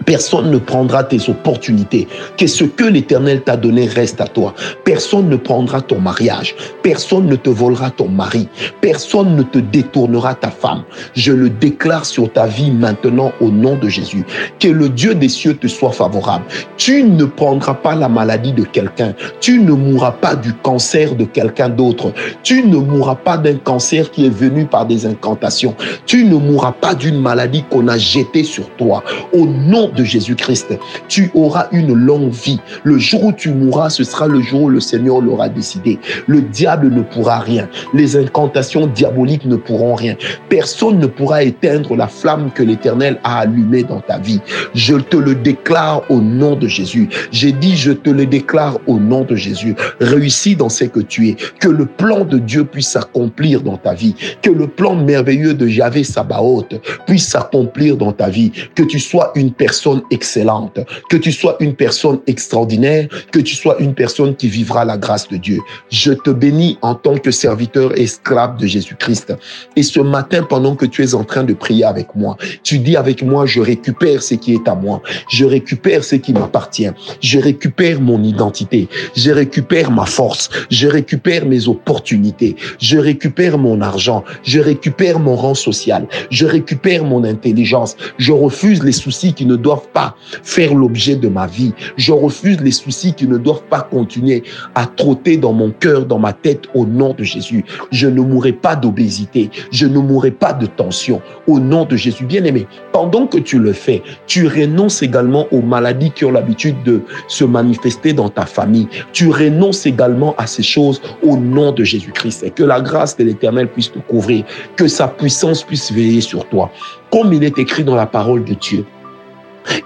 Personne 0.06 0.50
ne 0.50 0.58
prendra 0.58 1.02
tes 1.04 1.30
opportunités. 1.30 2.08
Que 2.36 2.46
ce 2.46 2.64
que 2.64 2.84
l'Éternel 2.84 3.42
t'a 3.42 3.56
donné 3.56 3.86
reste 3.86 4.20
à 4.20 4.26
toi. 4.26 4.54
Personne 4.84 5.28
ne 5.28 5.36
prendra 5.36 5.80
ton 5.80 5.98
mariage. 5.98 6.54
Personne 6.82 7.26
ne 7.26 7.36
te 7.36 7.48
volera 7.48 7.90
ton 7.90 8.08
mari. 8.08 8.48
Personne 8.80 9.34
ne 9.36 9.42
te 9.42 9.58
détournera 9.58 10.34
ta 10.34 10.50
femme. 10.50 10.82
Je 11.14 11.32
le 11.32 11.48
déclare 11.48 12.04
sur 12.04 12.30
ta 12.30 12.46
vie 12.46 12.70
maintenant 12.70 13.32
au 13.40 13.50
nom 13.50 13.76
de 13.76 13.88
Jésus. 13.88 14.24
Que 14.60 14.68
le 14.68 14.88
Dieu 14.90 15.14
des 15.14 15.28
cieux 15.28 15.54
te 15.54 15.68
soit 15.68 15.92
favorable. 15.92 16.44
Tu 16.76 17.02
ne 17.02 17.24
prendras 17.24 17.74
pas 17.74 17.94
la 17.94 18.08
maladie 18.08 18.52
de 18.52 18.64
quelqu'un. 18.64 19.14
Tu 19.40 19.58
ne 19.58 19.72
mourras 19.72 20.12
pas 20.12 20.36
du 20.36 20.52
cancer 20.52 21.14
de 21.14 21.24
quelqu'un 21.24 21.70
d'autre. 21.70 22.12
Tu 22.42 22.62
ne 22.62 22.76
mourras 22.76 23.14
pas 23.14 23.38
d'un 23.38 23.56
cancer 23.56 24.10
qui 24.10 24.26
est 24.26 24.34
venu 24.34 24.66
par 24.66 24.86
des 24.86 25.06
incantations. 25.06 25.74
Tu 26.04 26.24
ne 26.24 26.36
mourras 26.36 26.72
pas 26.72 26.94
d'une 26.94 27.20
maladie 27.20 27.64
qu'on 27.70 27.88
a 27.88 27.96
jetée 27.96 28.44
sur 28.44 28.68
toi. 28.76 29.02
Au 29.32 29.46
nom 29.46 29.83
de 29.92 30.04
Jésus-Christ, 30.04 30.78
tu 31.08 31.30
auras 31.34 31.68
une 31.72 31.92
longue 31.92 32.32
vie. 32.32 32.60
Le 32.84 32.98
jour 32.98 33.24
où 33.24 33.32
tu 33.32 33.50
mourras, 33.50 33.90
ce 33.90 34.04
sera 34.04 34.26
le 34.26 34.40
jour 34.40 34.62
où 34.62 34.68
le 34.68 34.80
Seigneur 34.80 35.20
l'aura 35.20 35.48
décidé. 35.48 35.98
Le 36.26 36.42
diable 36.42 36.90
ne 36.90 37.02
pourra 37.02 37.38
rien. 37.40 37.68
Les 37.92 38.16
incantations 38.16 38.86
diaboliques 38.86 39.44
ne 39.46 39.56
pourront 39.56 39.94
rien. 39.94 40.16
Personne 40.48 40.98
ne 40.98 41.06
pourra 41.06 41.42
éteindre 41.42 41.96
la 41.96 42.06
flamme 42.06 42.50
que 42.54 42.62
l'Éternel 42.62 43.18
a 43.24 43.40
allumée 43.40 43.82
dans 43.82 44.00
ta 44.00 44.18
vie. 44.18 44.40
Je 44.74 44.96
te 44.96 45.16
le 45.16 45.34
déclare 45.34 46.02
au 46.10 46.20
nom 46.20 46.56
de 46.56 46.68
Jésus. 46.68 47.08
J'ai 47.30 47.52
dit, 47.52 47.76
je 47.76 47.92
te 47.92 48.10
le 48.10 48.26
déclare 48.26 48.78
au 48.86 48.98
nom 48.98 49.24
de 49.24 49.36
Jésus. 49.36 49.74
Réussis 50.00 50.56
dans 50.56 50.68
ce 50.68 50.84
que 50.84 51.00
tu 51.00 51.28
es. 51.28 51.36
Que 51.60 51.68
le 51.68 51.86
plan 51.86 52.24
de 52.24 52.38
Dieu 52.38 52.64
puisse 52.64 52.88
s'accomplir 52.88 53.62
dans 53.62 53.76
ta 53.76 53.94
vie. 53.94 54.14
Que 54.42 54.50
le 54.50 54.66
plan 54.66 54.94
merveilleux 54.94 55.54
de 55.54 55.66
Yahvé 55.66 56.04
Sabaoth 56.04 56.74
puisse 57.06 57.28
s'accomplir 57.28 57.96
dans 57.96 58.12
ta 58.12 58.28
vie. 58.28 58.52
Que 58.74 58.82
tu 58.82 58.98
sois 58.98 59.32
une 59.34 59.52
personne 59.52 59.73
excellente, 60.10 60.78
que 61.10 61.16
tu 61.16 61.32
sois 61.32 61.56
une 61.60 61.74
personne 61.74 62.20
extraordinaire, 62.26 63.08
que 63.32 63.40
tu 63.40 63.54
sois 63.54 63.76
une 63.80 63.94
personne 63.94 64.34
qui 64.36 64.48
vivra 64.48 64.84
la 64.84 64.96
grâce 64.96 65.28
de 65.28 65.36
Dieu. 65.36 65.60
Je 65.90 66.12
te 66.12 66.30
bénis 66.30 66.78
en 66.82 66.94
tant 66.94 67.16
que 67.16 67.30
serviteur 67.30 67.96
esclave 67.98 68.56
de 68.58 68.66
Jésus-Christ. 68.66 69.34
Et 69.76 69.82
ce 69.82 70.00
matin, 70.00 70.42
pendant 70.42 70.74
que 70.76 70.86
tu 70.86 71.02
es 71.02 71.14
en 71.14 71.24
train 71.24 71.44
de 71.44 71.54
prier 71.54 71.84
avec 71.84 72.14
moi, 72.14 72.36
tu 72.62 72.78
dis 72.78 72.96
avec 72.96 73.22
moi, 73.22 73.46
je 73.46 73.60
récupère 73.60 74.22
ce 74.22 74.34
qui 74.34 74.54
est 74.54 74.68
à 74.68 74.74
moi. 74.74 75.02
Je 75.28 75.44
récupère 75.44 76.04
ce 76.04 76.16
qui 76.16 76.32
m'appartient. 76.32 76.90
Je 77.20 77.38
récupère 77.38 78.00
mon 78.00 78.22
identité. 78.22 78.88
Je 79.16 79.30
récupère 79.30 79.90
ma 79.90 80.06
force. 80.06 80.48
Je 80.70 80.88
récupère 80.88 81.46
mes 81.46 81.68
opportunités. 81.68 82.56
Je 82.78 82.98
récupère 82.98 83.58
mon 83.58 83.80
argent. 83.80 84.24
Je 84.42 84.60
récupère 84.60 85.18
mon 85.18 85.36
rang 85.36 85.54
social. 85.54 86.06
Je 86.30 86.46
récupère 86.46 87.04
mon 87.04 87.24
intelligence. 87.24 87.96
Je 88.18 88.32
refuse 88.32 88.82
les 88.82 88.92
soucis 88.92 89.32
qui 89.32 89.46
ne 89.46 89.56
doivent 89.64 89.88
pas 89.92 90.14
faire 90.42 90.74
l'objet 90.74 91.16
de 91.16 91.28
ma 91.28 91.46
vie. 91.46 91.72
Je 91.96 92.12
refuse 92.12 92.60
les 92.60 92.70
soucis 92.70 93.14
qui 93.14 93.26
ne 93.26 93.38
doivent 93.38 93.64
pas 93.68 93.80
continuer 93.80 94.44
à 94.74 94.86
trotter 94.86 95.36
dans 95.38 95.52
mon 95.52 95.70
cœur, 95.70 96.04
dans 96.04 96.18
ma 96.18 96.32
tête, 96.32 96.64
au 96.74 96.84
nom 96.84 97.14
de 97.14 97.24
Jésus. 97.24 97.64
Je 97.90 98.06
ne 98.06 98.20
mourrai 98.20 98.52
pas 98.52 98.76
d'obésité. 98.76 99.50
Je 99.72 99.86
ne 99.86 99.98
mourrai 99.98 100.30
pas 100.30 100.52
de 100.52 100.66
tension. 100.66 101.20
Au 101.48 101.58
nom 101.58 101.84
de 101.86 101.96
Jésus. 101.96 102.26
Bien 102.26 102.44
aimé, 102.44 102.66
pendant 102.92 103.26
que 103.26 103.38
tu 103.38 103.58
le 103.58 103.72
fais, 103.72 104.02
tu 104.26 104.46
renonces 104.46 105.02
également 105.02 105.46
aux 105.50 105.62
maladies 105.62 106.10
qui 106.10 106.24
ont 106.24 106.30
l'habitude 106.30 106.76
de 106.84 107.00
se 107.26 107.44
manifester 107.44 108.12
dans 108.12 108.28
ta 108.28 108.46
famille. 108.46 108.88
Tu 109.12 109.30
renonces 109.30 109.86
également 109.86 110.34
à 110.36 110.46
ces 110.46 110.62
choses 110.62 111.00
au 111.22 111.36
nom 111.36 111.72
de 111.72 111.82
Jésus-Christ. 111.82 112.44
Et 112.44 112.50
que 112.50 112.62
la 112.62 112.80
grâce 112.80 113.16
de 113.16 113.24
l'Éternel 113.24 113.68
puisse 113.68 113.90
te 113.90 113.98
couvrir. 113.98 114.44
Que 114.76 114.86
sa 114.88 115.08
puissance 115.08 115.62
puisse 115.62 115.90
veiller 115.90 116.20
sur 116.20 116.46
toi. 116.48 116.70
Comme 117.10 117.32
il 117.32 117.42
est 117.42 117.58
écrit 117.58 117.84
dans 117.84 117.96
la 117.96 118.06
parole 118.06 118.44
de 118.44 118.54
Dieu. 118.54 118.84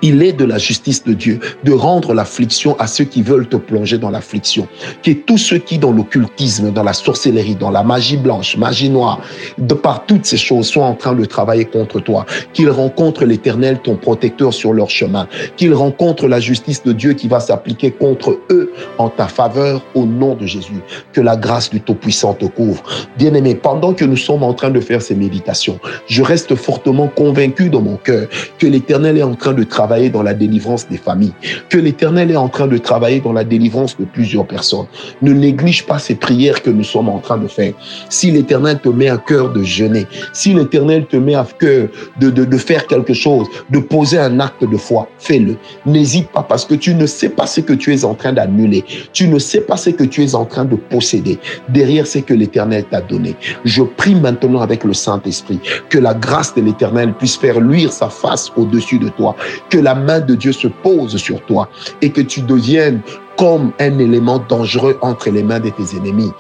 Il 0.03 0.23
est 0.23 0.33
de 0.33 0.45
la 0.45 0.59
justice 0.59 1.05
de 1.05 1.13
Dieu 1.13 1.41
de 1.65 1.73
rendre 1.73 2.15
l'affliction 2.15 2.77
à 2.79 2.87
ceux 2.87 3.05
qui 3.05 3.23
veulent 3.23 3.49
te 3.49 3.57
plonger 3.57 3.99
dans 3.99 4.11
l'affliction. 4.11 4.69
Que 5.03 5.13
tous 5.13 5.39
ceux 5.39 5.59
qui, 5.59 5.79
dans 5.79 5.93
l'occultisme, 5.93 6.71
dans 6.73 6.83
la 6.83 6.93
sorcellerie, 6.93 7.55
dans 7.55 7.71
la 7.71 7.83
magie 7.83 8.17
blanche, 8.17 8.57
magie 8.57 8.91
noire, 8.91 9.21
de 9.59 9.75
par 9.75 10.07
toutes 10.07 10.25
ces 10.25 10.37
choses, 10.37 10.69
sont 10.69 10.81
en 10.81 10.95
train 10.95 11.15
de 11.15 11.25
travailler 11.25 11.65
contre 11.65 12.01
toi. 12.01 12.27
Qu'ils 12.53 12.71
rencontrent 12.71 13.25
l'éternel, 13.25 13.81
ton 13.83 13.97
protecteur, 13.97 14.53
sur 14.53 14.73
leur 14.73 14.91
chemin. 14.91 15.29
Qu'ils 15.57 15.75
rencontrent 15.75 16.29
la 16.29 16.41
justice 16.41 16.83
de 16.83 16.93
Dieu 16.93 17.13
qui 17.13 17.29
va 17.29 17.41
s'appliquer 17.41 17.91
contre 17.91 18.39
eux 18.51 18.73
en 18.99 19.09
ta 19.09 19.27
faveur 19.27 19.85
au 19.95 20.05
nom 20.05 20.35
de 20.35 20.47
Jésus. 20.47 20.81
Que 21.13 21.21
la 21.21 21.37
grâce 21.37 21.71
du 21.71 21.81
Tout-Puissant 21.81 22.35
te 22.35 22.47
couvre. 22.47 22.83
Bien-aimé, 23.17 23.55
pendant 23.55 23.95
que 23.95 24.05
nous 24.05 24.17
sommes 24.17 24.43
en 24.43 24.55
train 24.55 24.71
de 24.71 24.81
faire 24.81 25.03
ces 25.03 25.15
méditations, 25.15 25.81
je 26.07 26.23
reste 26.23 26.55
fortement 26.55 27.09
convaincu 27.09 27.69
dans 27.71 27.83
mon 27.83 27.97
cœur 27.97 28.29
que 28.59 28.67
l'éternel 28.67 29.19
est 29.19 29.23
en 29.23 29.35
train 29.35 29.53
de 29.53 29.65
travailler 29.69 30.11
dans 30.11 30.23
la 30.23 30.35
délivrance 30.35 30.89
des 30.89 30.97
familles, 30.97 31.35
que 31.69 31.79
l'Éternel 31.79 32.31
est 32.31 32.37
en 32.37 32.49
train 32.49 32.67
de 32.67 32.79
travailler 32.79 33.21
dans 33.21 33.33
la 33.33 33.45
délivrance 33.45 33.97
de 33.97 34.05
plusieurs 34.05 34.47
personnes. 34.47 34.87
Ne 35.23 35.33
néglige 35.33 35.87
pas 35.87 35.99
ces 35.99 36.15
prières 36.15 36.63
que 36.63 36.71
nous 36.71 36.85
sommes 36.85 37.09
en 37.09 37.19
train 37.19 37.39
de 37.39 37.49
faire. 37.49 37.73
Si 38.09 38.31
l'Éternel 38.31 38.79
te 38.81 38.89
met 38.89 39.09
à 39.09 39.19
cœur 39.19 39.53
de 39.53 39.63
jeûner, 39.63 40.07
si 40.33 40.55
l'Éternel 40.55 41.07
te 41.07 41.17
met 41.17 41.35
à 41.35 41.47
cœur 41.59 41.89
de, 42.21 42.31
de, 42.31 42.45
de 42.45 42.57
faire 42.57 42.87
quelque 42.87 43.15
chose, 43.15 43.47
de 43.71 43.79
poser 43.79 44.19
un 44.19 44.41
acte 44.41 44.65
de 44.65 44.77
foi, 44.77 45.09
fais-le. 45.19 45.57
N'hésite 45.87 46.29
pas 46.29 46.43
parce 46.43 46.65
que 46.65 46.75
tu 46.75 46.95
ne 46.95 47.07
sais 47.07 47.29
pas 47.29 47.47
ce 47.47 47.61
que 47.61 47.73
tu 47.73 47.95
es 47.95 48.05
en 48.05 48.15
train 48.15 48.33
d'annuler. 48.33 48.85
Tu 49.13 49.29
ne 49.29 49.39
sais 49.39 49.61
pas 49.61 49.77
ce 49.77 49.91
que 49.91 50.05
tu 50.05 50.25
es 50.25 50.35
en 50.35 50.45
train 50.45 50.65
de 50.65 50.77
posséder 50.77 51.39
derrière 51.69 52.07
ce 52.07 52.19
que 52.19 52.35
l'Éternel 52.35 52.85
t'a 52.91 53.01
donné. 53.01 53.37
Je 53.65 53.83
prie 53.83 54.15
maintenant 54.15 54.61
avec 54.61 54.85
le 54.85 54.95
Saint-Esprit 54.95 55.61
que 55.89 55.99
la 55.99 56.15
grâce 56.15 56.55
de 56.55 56.63
l'Éternel 56.63 57.13
puisse 57.15 57.37
faire 57.37 57.61
luire 57.61 57.93
sa 57.93 58.09
face 58.09 58.51
au-dessus 58.57 58.99
de 58.99 59.09
toi 59.09 59.37
que 59.71 59.79
la 59.79 59.95
main 59.95 60.21
de 60.21 60.35
Dieu 60.35 60.53
se 60.53 60.69
pose 60.69 61.17
sur 61.17 61.41
toi 61.47 61.69
et 62.03 62.11
que 62.11 62.21
tu 62.21 62.43
deviennes 62.43 63.01
comme 63.37 63.73
un 63.79 63.99
élément 63.99 64.39
dangereux 64.49 64.99
entre 65.01 65.31
les 65.31 65.43
mains 65.43 65.61
de 65.61 65.71
tes 65.71 65.97
ennemis. 65.97 66.33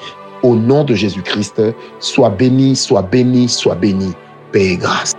Au 0.43 0.57
nom 0.57 0.85
de 0.85 0.95
Jésus-Christ, 0.95 1.63
sois 2.01 2.31
béni, 2.31 2.77
sois 2.77 3.03
béni, 3.03 3.49
sois 3.49 3.75
béni. 3.75 4.13
Paix 4.53 4.73
et 4.73 4.77
grâce. 4.77 5.15